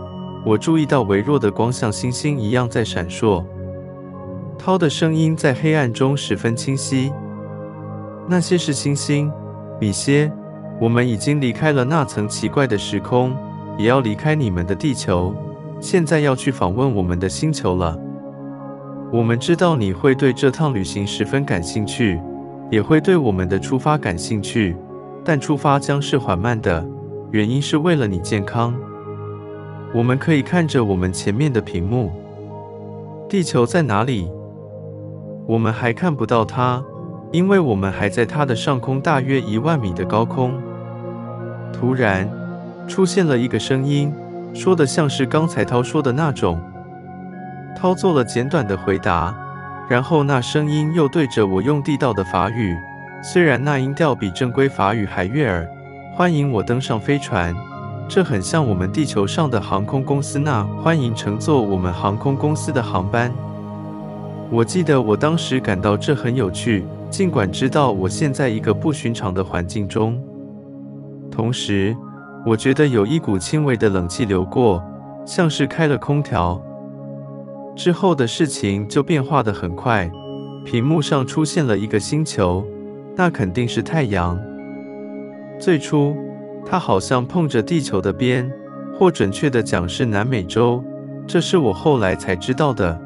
[0.45, 3.43] 我注意到微弱的光像星星一样在闪烁。
[4.57, 7.11] 涛的声音在黑暗中十分清晰。
[8.29, 9.31] 那些是星星，
[9.79, 10.31] 米歇。
[10.79, 13.35] 我们已经离开了那层奇怪的时空，
[13.77, 15.33] 也要离开你们的地球。
[15.79, 17.97] 现在要去访问我们的星球了。
[19.11, 22.17] 我们知道你会对这趟旅行十分感兴趣，
[22.69, 24.73] 也会对我们的出发感兴趣。
[25.23, 26.83] 但出发将是缓慢的，
[27.29, 28.73] 原因是为了你健康。
[29.93, 32.09] 我们可以看着我们前面的屏幕。
[33.27, 34.31] 地球在哪里？
[35.45, 36.81] 我们还看不到它，
[37.33, 40.53] 因为我们还在它的上空大约一万米的高空。
[41.73, 42.31] 突然，
[42.87, 44.13] 出现了一个声音，
[44.53, 46.57] 说的像是刚才涛说的那种。
[47.75, 49.35] 涛做了简短的回答，
[49.89, 52.77] 然后那声音又对着我用地道的法语，
[53.23, 55.67] 虽然那音调比正规法语还悦耳。
[56.13, 57.55] 欢迎我登上飞船，
[58.07, 63.31] 这很像我们地球上的航空公司那欢迎乘坐我们航空公司的航班。
[64.49, 70.21] 我记得我当时感到这很有趣，尽管知道我现在一个不寻常的环境中。
[71.31, 71.95] 同时，
[72.45, 74.83] 我觉得有一股轻微的冷气流过，
[75.25, 76.61] 像是开了空调。
[77.75, 80.09] 之后的事情就变化得很快，
[80.65, 82.65] 屏幕上出现了一个星球，
[83.15, 84.39] 那肯定是太阳。
[85.59, 86.15] 最初，
[86.65, 88.51] 它好像碰着地球的边，
[88.97, 90.83] 或准确的讲是南美洲，
[91.25, 92.99] 这是我后来才知道的。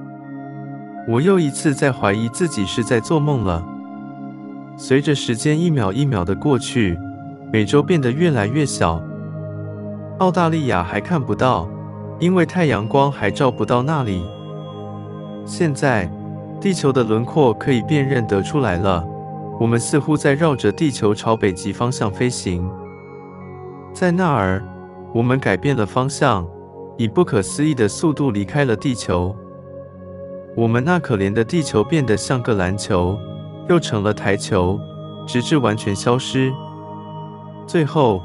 [1.08, 3.64] 我又一次在怀疑自己是在做梦了。
[4.78, 6.98] 随着时间一秒一秒的过去。
[7.54, 9.02] 美洲变得越来越小，
[10.18, 11.70] 澳大利亚还看不到，
[12.20, 14.26] 因为太阳光还照不到那里。
[15.46, 16.10] 现在，
[16.60, 19.06] 地球的轮廓可以辨认得出来了。
[19.60, 22.68] 我们似乎在绕着地球朝北极方向飞行。
[23.94, 24.62] 在那儿，
[25.14, 26.46] 我们改变了方向，
[26.98, 29.36] 以不可思议的速度离开了地球。
[30.58, 33.18] 我们那可怜的地球变得像个篮球，
[33.70, 34.80] 又成了台球，
[35.28, 36.52] 直至完全消失。
[37.68, 38.22] 最后，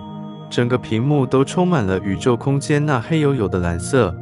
[0.49, 4.15] 整个屏幕都充满了宇宙空间那黑黝黝的蓝色。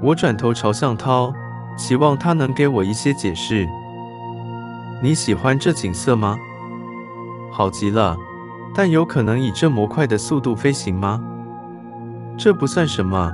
[0.00, 1.32] 我转头朝向涛，
[1.78, 3.66] 希望他能给我一些解释。
[5.00, 6.36] 你喜欢这景色吗？
[7.52, 8.16] 好极了，
[8.74, 11.22] 但有可能以这模块的速度飞行吗？
[12.36, 13.32] 这不算什么，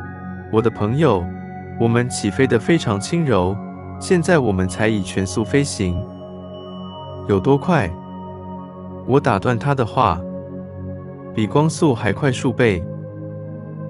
[0.52, 1.24] 我的朋友。
[1.80, 3.56] 我们起飞得非常轻柔，
[3.98, 6.00] 现在我们才以全速飞行。
[7.26, 7.90] 有多快？
[9.06, 10.20] 我打断他的话。
[11.34, 12.80] 比光速还快数倍，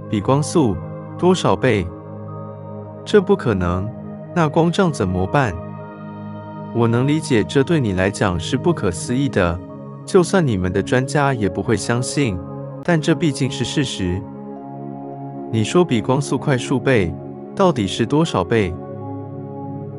[0.09, 0.75] 比光速
[1.19, 1.87] 多少倍？
[3.05, 3.87] 这不可能，
[4.35, 5.55] 那光杖怎么办？
[6.75, 9.57] 我能理解这对你来讲是不可思议的，
[10.05, 12.37] 就算你们的专家也不会相信，
[12.83, 14.21] 但这毕竟是事实。
[15.53, 17.15] 你说比光速快数倍，
[17.55, 18.75] 到底是多少倍？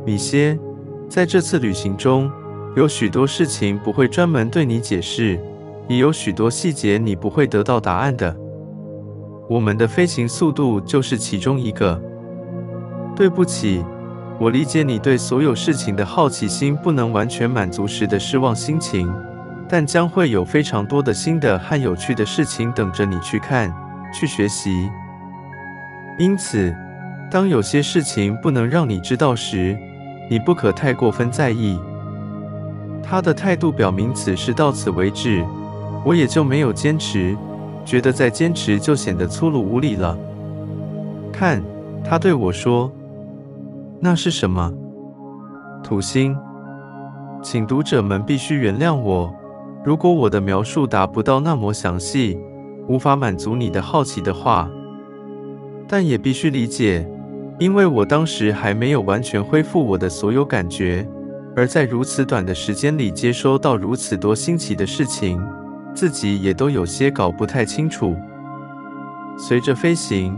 [0.05, 0.59] 米歇，
[1.07, 2.29] 在这次旅行中，
[2.75, 5.39] 有许多事情不会专门对你解释。
[5.87, 8.35] 也有许多细节你不会得到答案的。
[9.47, 12.01] 我们的飞行速度就是其中一个。
[13.15, 13.81] 对不起，
[14.37, 19.11] 我理解你对所有事情的好奇心不能完全满足时的失望心情，
[19.67, 23.73] 但将会有非常多的新的和有趣的事情等着你去看、
[24.13, 24.89] 去学习。
[26.19, 26.75] 因此，
[27.31, 29.77] 当有些事情不能让你知道时，
[30.29, 31.79] 你不可太过分在意。
[33.01, 35.45] 他的态度表明此事到此为止。
[36.03, 37.35] 我也就没有坚持，
[37.83, 40.15] 觉得再坚持就显得粗鲁无礼了。
[41.33, 41.63] 看，
[42.03, 42.91] 他对我说
[44.01, 44.71] ：“那是什么？
[45.83, 46.35] 土星。”
[47.43, 49.31] 请读者们必须原谅我，
[49.83, 52.39] 如果我的描述达不到那么详细，
[52.87, 54.67] 无法满足你的好奇的话。
[55.87, 57.07] 但也必须理解，
[57.59, 61.07] 因为我当时还没有完全恢复我的所有感觉，
[61.55, 65.39] 而在如此短的时间里接收到如此多新奇的事情。
[65.93, 68.15] 自己也都有些搞不太清楚。
[69.37, 70.35] 随着飞行，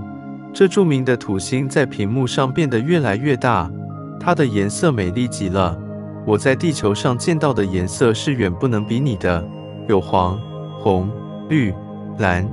[0.58, 3.72] 这著名的土星在屏幕上变得越来越大，
[4.20, 5.78] 它的颜色美丽极了。
[6.26, 9.48] 我在地球上见到的颜色是远不能比拟的，
[9.88, 10.42] 有黄、
[10.80, 11.12] 红、
[11.48, 11.72] 绿、
[12.18, 12.44] 蓝、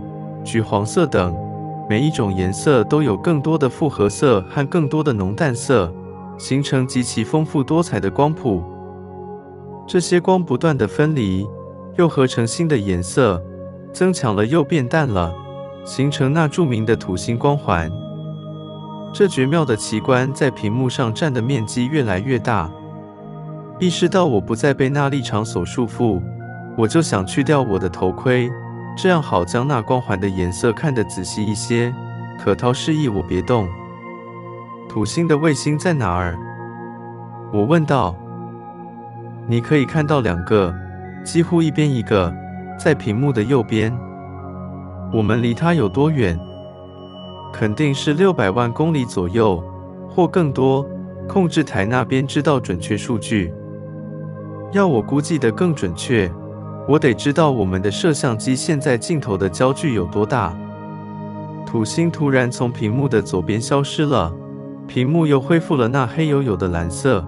[0.45, 1.35] 橘黄色等，
[1.89, 5.91] 每一种颜色都有更多的复合色和更多的浓淡色，
[6.37, 8.63] 形成极其丰富多彩的光谱。
[9.89, 11.47] 这些光不断的分离。
[11.97, 13.43] 又合成新的颜色，
[13.95, 15.33] 增强了又变淡了，
[15.85, 17.91] 形成那著名的土星光环。
[19.13, 22.71] 这绝妙的奇观在屏幕上占的面积越来越大。
[23.79, 26.21] 意识到我不再被那立场所束缚，
[26.77, 28.51] 我就想去掉我的头盔，
[28.97, 31.95] 这样好将那光环的颜色看得仔细一些。
[32.43, 33.69] 可涛示意我别动。
[34.89, 36.37] 土星的卫星在哪儿？
[37.53, 38.17] 我问道。
[39.47, 40.75] 你可以看到两个，
[41.23, 42.35] 几乎一边一个，
[42.79, 43.97] 在屏幕的右边。
[45.15, 46.37] 我们离它有多远？
[47.53, 49.63] 肯定是六百万公里左右，
[50.09, 50.85] 或更多。
[51.29, 53.55] 控制台那边知道准确数据。
[54.73, 56.29] 要我估计得更准确，
[56.89, 60.53] 我得知道我们的摄像机现在镜头的焦距有多大。
[61.65, 64.35] 土星突然从屏幕的左边消失了，
[64.89, 67.25] 屏幕又恢复了那黑黝黝的蓝色。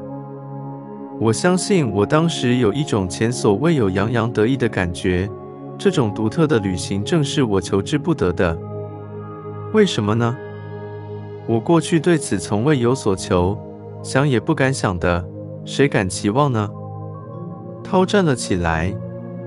[1.21, 5.31] 我相信我当时有一种前所未有洋洋得意的感觉，
[5.79, 8.57] 这种独特的旅行正是我求之不得的。
[9.73, 10.37] 为什么呢？
[11.47, 13.57] 我过去对此从未有所求，
[14.03, 15.25] 想也不敢想的，
[15.65, 16.69] 谁敢期望呢？
[17.85, 18.93] 涛站了起来，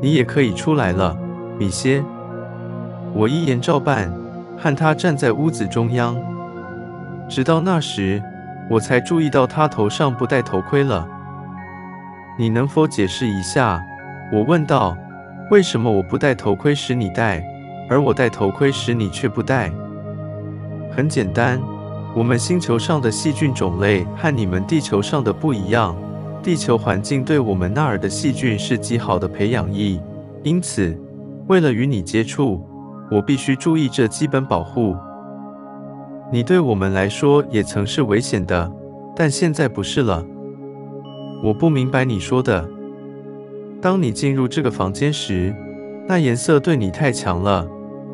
[0.02, 1.18] 你也可以出来了，
[1.58, 2.04] 米歇。
[3.13, 4.13] 我一言照办，
[4.58, 6.15] 和他站在屋子中央。
[7.28, 8.22] 直到那时，
[8.70, 11.08] 我才注意到他头上不戴头盔了。
[12.38, 13.84] 你能否解释一下？
[14.32, 14.96] 我问道。
[15.50, 17.44] 为什么我不戴头盔时你戴，
[17.90, 19.72] 而我戴头盔时你却不戴？
[20.92, 21.60] 很简单，
[22.16, 25.96] 我们星球上的细菌种类和你们地球上的不一样。
[26.44, 30.00] 地球环境对我们那儿的细菌是极好的培养液，
[30.44, 30.96] 因此，
[31.48, 32.64] 为了与你接触，
[33.10, 34.96] 我必须注意这基本保护。
[36.32, 38.72] 你对我们来说也曾是危险的，
[39.16, 40.24] 但现在不是了。
[41.44, 42.70] 我不明白你说的。
[43.82, 45.56] 当你进入这个房间时，
[46.08, 47.68] 那颜色对你太强了，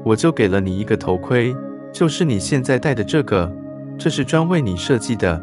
[0.04, 1.56] 我就给了你一个头盔，
[1.92, 3.52] 就是你现在戴的这个，
[3.98, 5.42] 这是专为你设计的。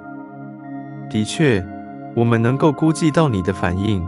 [1.11, 1.65] 的确。
[2.15, 4.07] 我们能够估计到你的反应。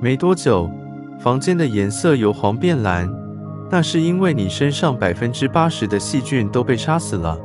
[0.00, 0.70] 没多久，
[1.18, 3.12] 房间的颜色由黄变蓝，
[3.68, 7.36] 那是因为你身上百分之八十的细菌都被杀死了。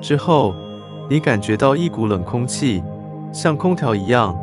[0.00, 0.56] 之后，
[1.08, 2.82] 你感觉到一股冷空气，
[3.32, 4.36] 像空调一样，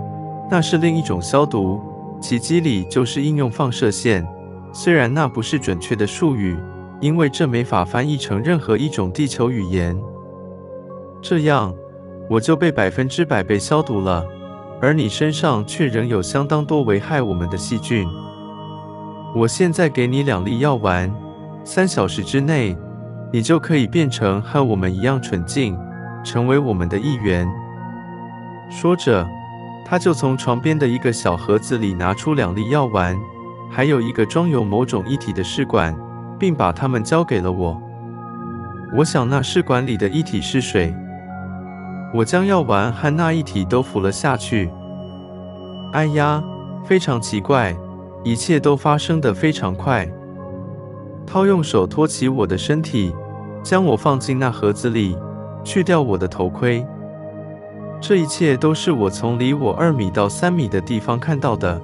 [0.50, 1.82] 那是另一种消毒，
[2.20, 4.28] 其机理就是应用放射线。
[4.72, 6.58] 虽然那不是准确的术语，
[7.00, 9.98] 因为这没法翻译成任何一种地球语言。
[11.22, 11.74] 这样。
[12.30, 14.26] 我就被百分之百被消毒了，
[14.82, 18.08] 而你身上却仍有相当多危害我们的细菌。
[19.36, 21.14] 我现在给你两粒药丸，
[21.66, 22.76] 三小时之内，
[23.32, 25.78] 你就可以变成和我们一样纯净，
[26.24, 27.46] 成为我们的一员。
[28.72, 29.28] 说着，
[29.86, 33.20] 他就从床边的一个小盒子里拿出两粒药丸，
[33.70, 35.96] 还有一个装有某种液体的试管，
[36.40, 37.80] 并把它们交给了我。
[38.96, 40.96] 我想那试管里的液体是水。
[42.14, 44.70] 我将药丸和那液体都服了下去。
[45.94, 46.44] 哎呀，
[46.86, 47.76] 非常奇怪，
[48.24, 50.08] 一切都发生得非常快。
[51.26, 53.14] 涛用手托起我的身体，
[53.64, 55.18] 将我放进那盒子里，
[55.64, 56.86] 去掉我的头盔。
[58.06, 61.82] 这一切都是我从离我二米到三米的地方看到的。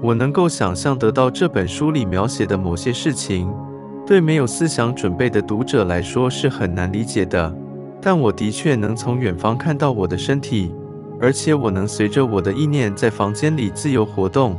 [0.00, 3.52] 我能够想象得到这本书里描写的某些事情，
[4.06, 7.52] 对没有思想准备的读者来说是很难理解的。
[8.00, 10.72] 但我的确能从远方看到我的身体，
[11.20, 14.56] 而且我能随着我的意念在房间里自由活动。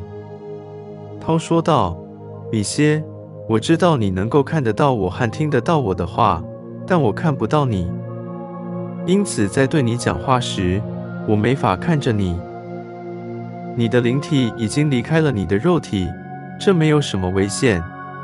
[1.21, 1.97] 涛说道
[2.51, 3.01] ：“米歇，
[3.47, 6.43] 我知道你能够看得到我和听得到我的话，
[6.85, 7.89] 但我看不到你。
[9.05, 10.81] 因此，在对你讲话时，
[11.27, 12.39] 我没法看着你。
[13.75, 16.07] 你的灵体已经离开了你的肉体，
[16.59, 17.81] 这没有什么危险，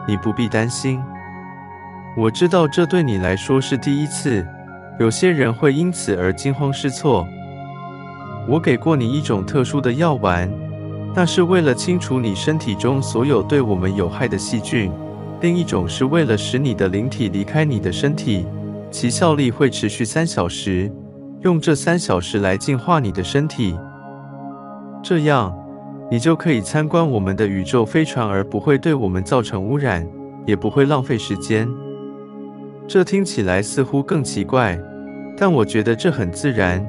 [0.08, 1.00] 你不必担心。
[2.16, 4.46] 我知道这对你来说是第一次。”
[5.00, 7.28] 有些人会因此而惊慌失措。
[8.48, 10.52] 我给过你一种特殊的药丸，
[11.14, 14.90] 那是为了清除你身体中所有对我们有害的细菌；
[15.40, 18.48] 另一种是为了使你的灵体离开你的身体，
[19.00, 20.92] 其效力会持续三小时，
[21.42, 23.78] 用这三小时来净化你的身体。
[25.04, 25.56] 这样，
[26.10, 30.04] 你就可以参观我们的宇宙飞船，而不会对我们造成污染，
[30.48, 31.70] 也不会浪费时间。
[32.88, 34.76] 这听起来似乎更奇怪，
[35.38, 36.84] 但我觉得这很自然，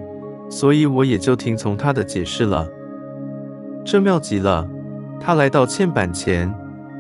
[0.49, 2.67] 所以我也就听从他的解释了。
[3.85, 4.67] 这妙极了！
[5.21, 6.51] 他来到嵌板前，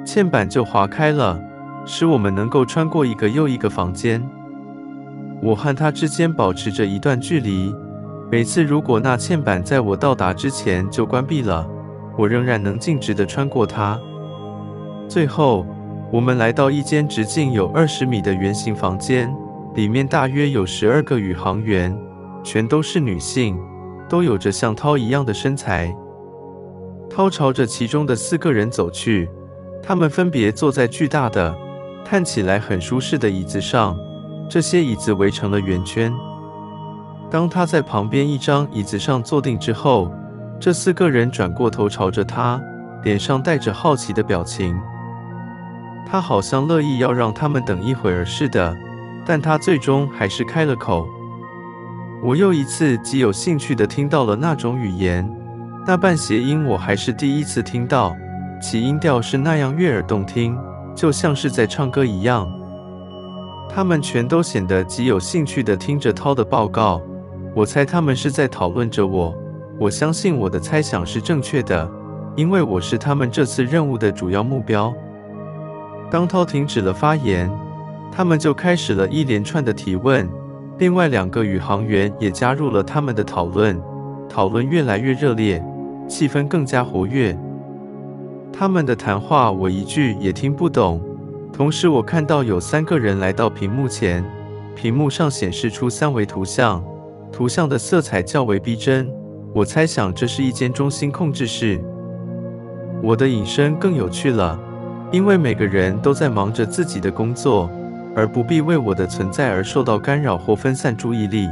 [0.04, 1.40] 嵌板就划开了，
[1.86, 4.22] 使我们能够穿过一个又一个房间。
[5.42, 7.74] 我和他之间保持着一段距离，
[8.30, 11.68] 每次如果那嵌板在我到达之前就关闭了，
[12.16, 14.00] 我仍然能径直地穿过它。
[15.08, 15.66] 最后。
[16.10, 19.30] 我们来到一间直径有二十米的圆形房间，
[19.74, 21.94] 里面大约有十二个宇航员，
[22.42, 23.60] 全都是女性，
[24.08, 25.94] 都有着像涛一样的身材。
[27.10, 29.28] 涛朝着其中的四个人走去，
[29.82, 31.54] 他们分别坐在巨大的、
[32.06, 33.94] 看起来很舒适的椅子上，
[34.48, 36.12] 这些椅子围成了圆圈。
[37.30, 40.10] 当他在旁边一张椅子上坐定之后，
[40.58, 42.60] 这四个人转过头朝着他，
[43.04, 44.74] 脸上带着好奇的表情。
[46.10, 48.74] 他好像乐意要让他们等一会儿似的，
[49.26, 51.06] 但他最终还是开了口。
[52.24, 55.30] 我又一次极有兴趣地听到了那种语言，
[55.86, 58.16] 那半谐音我还是第一次听到，
[58.60, 60.58] 其音调是那样悦耳动听，
[60.94, 62.50] 就像是在唱歌一样。
[63.68, 67.00] 他们全都显得极有兴趣地听着涛的报告。
[67.54, 69.34] 我猜他们是在讨论着我。
[69.78, 71.88] 我相信我的猜想是正确的，
[72.34, 74.92] 因为我是他们这次任务的主要目标。
[76.10, 77.50] 当涛停止了发言，
[78.10, 80.28] 他们就开始了一连串的提问。
[80.78, 83.80] 另外两个宇航员也加入了他们的讨论，
[84.28, 85.62] 讨论越来越热烈，
[86.08, 87.38] 气氛更加活跃。
[88.52, 91.00] 他们的谈话我一句也听不懂。
[91.58, 94.24] 同时，我看到有三个人来到屏幕前，
[94.76, 96.80] 屏幕上显示出三维图像，
[97.32, 99.10] 图像的色彩较为逼真。
[99.52, 101.82] 我猜想这是一间中心控制室。
[103.02, 104.56] 我的隐身更有趣了。
[105.10, 107.68] 因为每个人都在忙着自己的工作，
[108.14, 111.48] 而不必为我的存在而受到干扰或分散注意力。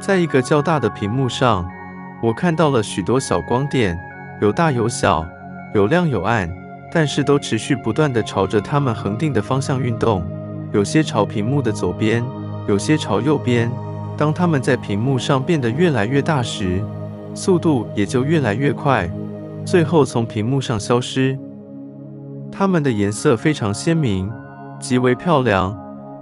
[0.00, 1.64] 在一个较大的屏幕上，
[2.20, 3.96] 我看到了许多小光点，
[4.40, 5.24] 有大有小，
[5.72, 6.50] 有亮有暗，
[6.92, 10.22] 但是都持续不断地朝着它们恒定的方向运动。
[10.72, 12.22] 有些朝屏幕的左边，
[12.68, 13.70] 有些朝右边。
[14.16, 16.84] 当它们在屏幕上变得越来越大时，
[17.34, 19.10] 速度也就越来越快，
[19.64, 21.38] 最后从屏幕上消失。
[22.50, 24.30] 它们的颜色非常鲜明，
[24.78, 25.74] 极为漂亮，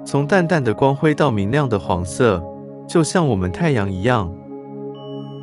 [0.04, 2.40] 从淡淡的光辉到明亮的黄色，
[2.88, 4.32] 就像我们太阳一样。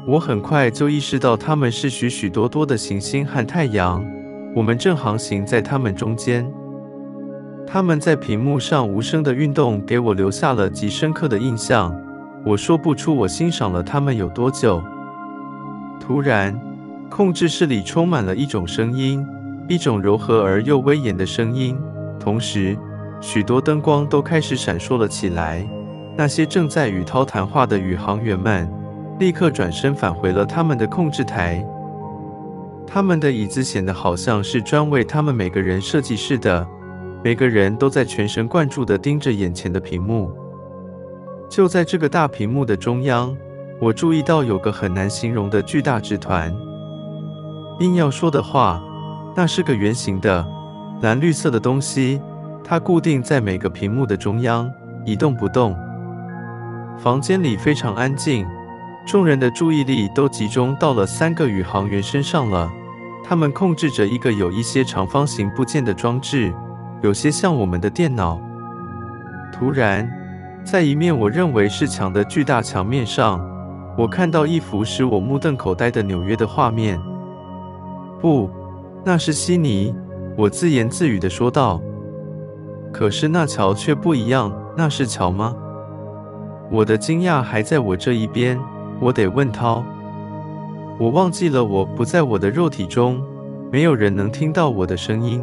[0.07, 4.03] 我很快就意识到它们是许许多多的行星和太阳，
[4.56, 6.50] 我们正航行在它们中间。
[7.66, 11.95] 它们在屏幕上无声的运动，给我留下了极深刻的印象。
[12.45, 14.82] 我说不出我欣赏了它们有多久。
[16.00, 16.58] 突然，
[17.10, 19.26] 控制室里充满了一种声音。
[19.70, 21.78] 一种柔和而又威严的声音，
[22.18, 22.78] 同时
[23.20, 25.68] 许多灯光都开始闪烁了起来。
[26.16, 28.66] 那些正在与涛谈话的宇航员们
[29.20, 31.62] 立刻转身返回了他们的控制台。
[32.88, 36.65] 他们的椅子显得好像是专为他们每个人设计似的，
[37.21, 40.31] 每个人都在全神贯注地盯着眼前的屏幕。
[41.49, 43.35] 就在这个大屏幕的中央，
[43.79, 46.55] 我注意到有个很难形容的巨大纸团。
[47.79, 48.81] 硬要说的话，
[49.35, 50.47] 那是个圆形的
[51.01, 52.19] 蓝绿色的东西，
[52.63, 54.71] 它固定在每个屏幕的中央，
[55.05, 55.77] 一动不动。
[56.97, 58.47] 房间里非常安静，
[59.05, 62.71] 众人的注意力都集中到了三个宇航员身上了。
[63.28, 66.53] 他们控制着一个有一些长方形部件的装置，
[67.01, 68.39] 有些像我们的电脑。
[69.51, 70.09] 突然，
[70.63, 73.45] 在一面我认为是墙的巨大墙面上，
[73.97, 76.97] 我看到一幅使我目瞪口呆的纽约的画面。
[78.21, 78.49] 不。
[79.03, 79.95] 那是悉尼，
[80.36, 81.82] 我自言自语地说道。
[82.91, 85.55] 可是那桥却不一样，那是桥吗？
[86.69, 88.59] 我的惊讶还在我这一边，
[88.99, 89.84] 我得问涛。
[91.00, 93.22] 我忘记了，我不在我的肉体中，
[93.72, 95.39] 没有人能听到我的声音。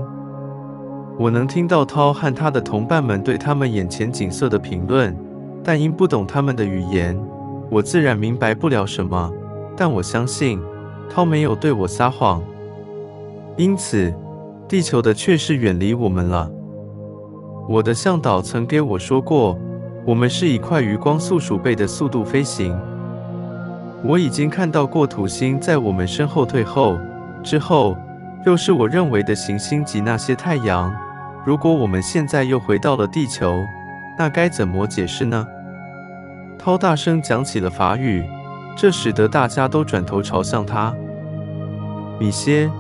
[1.17, 5.17] 我能听到涛和他的同伴们对他们眼前景色的评论，
[5.63, 7.17] 但因不懂他们的语言，
[7.71, 9.33] 我自然明白不了什么。
[9.77, 10.61] 但我相信，
[11.09, 12.43] 涛没有对我撒谎。
[13.57, 14.13] 因此，
[14.67, 16.51] 地球的确是远离我们了。
[17.69, 19.57] 我的向导曾给我说过，
[20.05, 22.77] 我们是以快于光速数倍的速度飞行。
[24.05, 26.99] 我已经看到过土星在我们身后退后，
[27.43, 27.97] 之后
[28.45, 30.95] 又是我认为的行星及那些太阳。
[31.43, 33.65] 如果我们现在又回到了地球，
[34.19, 35.47] 那该怎么解释呢？
[36.59, 38.23] 涛大声讲起了法语，
[38.77, 40.95] 这使得大家都转头朝向他。
[42.21, 42.71] 米歇。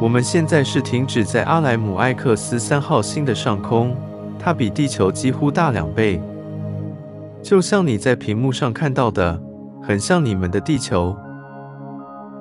[0.00, 3.94] 我们现在是停止在阿莱姆艾克斯三号星的上空，
[4.36, 6.20] 它比地球几乎大两倍，
[7.40, 9.40] 就像你在屏幕上看到的，
[9.82, 11.16] 很像你们的地球。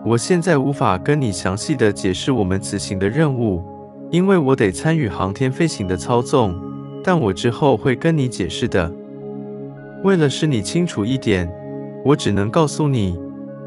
[0.06, 3.64] 我现在无法跟你详细的解释我们此行的任务，
[4.10, 6.56] 因为我得参与航天飞行的操纵，
[7.04, 8.92] 但我之后会跟你解释的。
[10.04, 11.52] 为了使你清楚一点，
[12.04, 13.20] 我只能告诉你。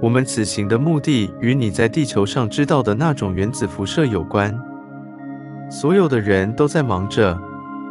[0.02, 4.54] 我们此行的目的与你在地球上知道的那种原子辐射有关。
[5.70, 7.40] 所有的人都在忙着，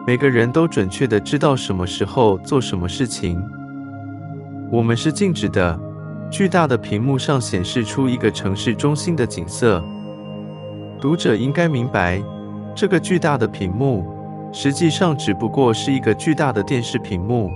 [0.06, 3.42] 每个人都准确的知道什么时候做什么事情。
[4.74, 5.80] 我们是静止的，
[6.32, 9.84] 巨大的屏幕上显示出一个城市中心的景色。
[11.00, 12.20] 读者应该明白，
[12.74, 14.04] 这个巨大的屏幕
[14.52, 17.52] 实际上只不过是一个巨大的电视屏幕，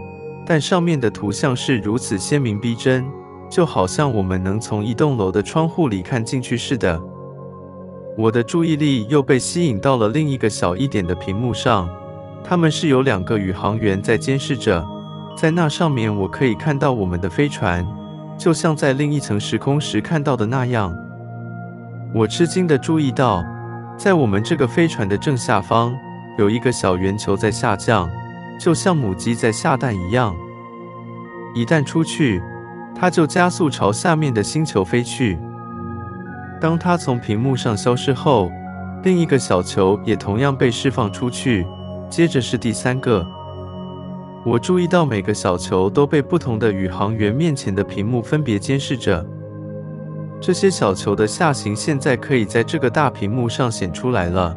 [0.46, 3.04] 但上面的图像是如此鲜明逼真，
[3.50, 7.02] 就好像我们能从一栋楼的窗户里看进去似的。
[8.16, 11.90] 我的注意力又被吸引到了另一个小一点的屏幕上，
[12.44, 14.88] 他们是有两个宇航员在监视着，
[15.38, 17.86] 在那上面我可以看到我们的飞船，
[18.40, 20.98] 就像在另一层时空时看到的那样。
[22.12, 23.46] 我吃惊地注意到，
[23.96, 25.96] 在我们这个飞船的正下方
[26.40, 28.10] 有一个小圆球在下降，
[28.60, 30.36] 就像母鸡在下蛋一样。
[31.54, 32.42] 一旦出去，
[32.96, 35.38] 它就加速朝下面的星球飞去。
[36.60, 38.52] 当它从屏幕上消失后，
[39.04, 41.64] 另一个小球也同样被释放出去。
[42.10, 43.37] 接着是第三个。
[44.48, 49.26] 我注意到每个小球都被不同的宇航员面前的屏幕分别监视着。
[50.40, 54.56] 这些小球的下行现在可以在这个大屏幕上显出来了。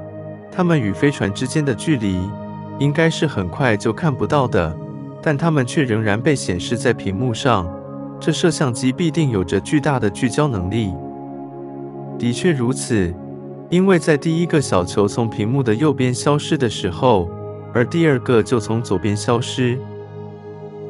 [0.53, 2.21] 它们与飞船之间的距离
[2.79, 4.73] 应该是很快就看不到的，
[5.21, 7.69] 但它们却仍然被显示在屏幕上。
[8.21, 10.95] 这摄像机必定有着巨大的聚焦能力。
[12.17, 13.13] 的确如此，
[13.69, 17.29] 因为在第一个小球从屏幕的右边消失的时候，
[17.73, 19.79] 而第二个就从左边消失。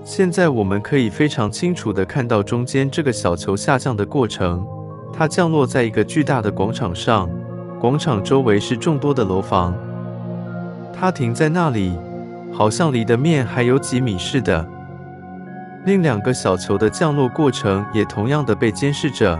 [0.05, 4.67] 现在我们可以非常清楚地看到中间这个小球下降的过程。
[5.13, 7.29] 它降落在一个巨大的广场上，
[7.79, 9.75] 广场周围是众多的楼房。
[10.93, 11.99] 它停在那里，
[12.53, 14.67] 好像离的面还有几米似的。
[15.85, 19.39] 另两个小球的降落过程也同样的被监视着。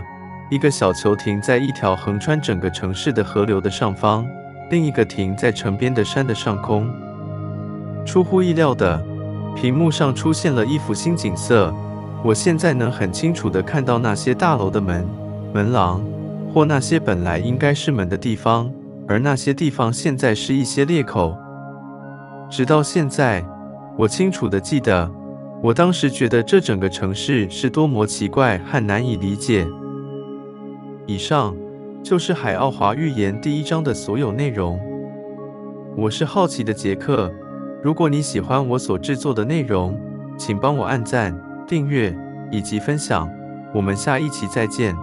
[0.51, 4.27] 一个小球停在一条横穿整个城市的河流的上方，
[4.69, 6.91] 另一个停在城边的山的上空。
[8.05, 9.03] 出乎意料的，
[9.55, 11.73] 屏幕上出现了一幅新景色。
[12.23, 15.07] 我现在能很清楚地看到那些大楼的门、
[15.53, 16.03] 门廊，
[16.53, 18.71] 或那些本来应该是门的地方，
[19.07, 21.35] 而那些地方现在是一些裂口。
[22.49, 23.43] 直到现在，
[23.97, 25.09] 我清楚地记得，
[25.63, 29.65] 我当时觉得这整个城市是多么奇怪和难以理解。
[31.07, 31.55] 以上
[32.03, 34.79] 就是《海奥华预言》第一章的所有内容。
[35.95, 37.31] 我是好奇的杰克。
[37.83, 39.99] 如果你喜欢我所制作的内容，
[40.37, 41.35] 请帮我按赞、
[41.67, 42.15] 订阅
[42.51, 43.27] 以及分享。
[43.73, 44.95] 我们下一期再见。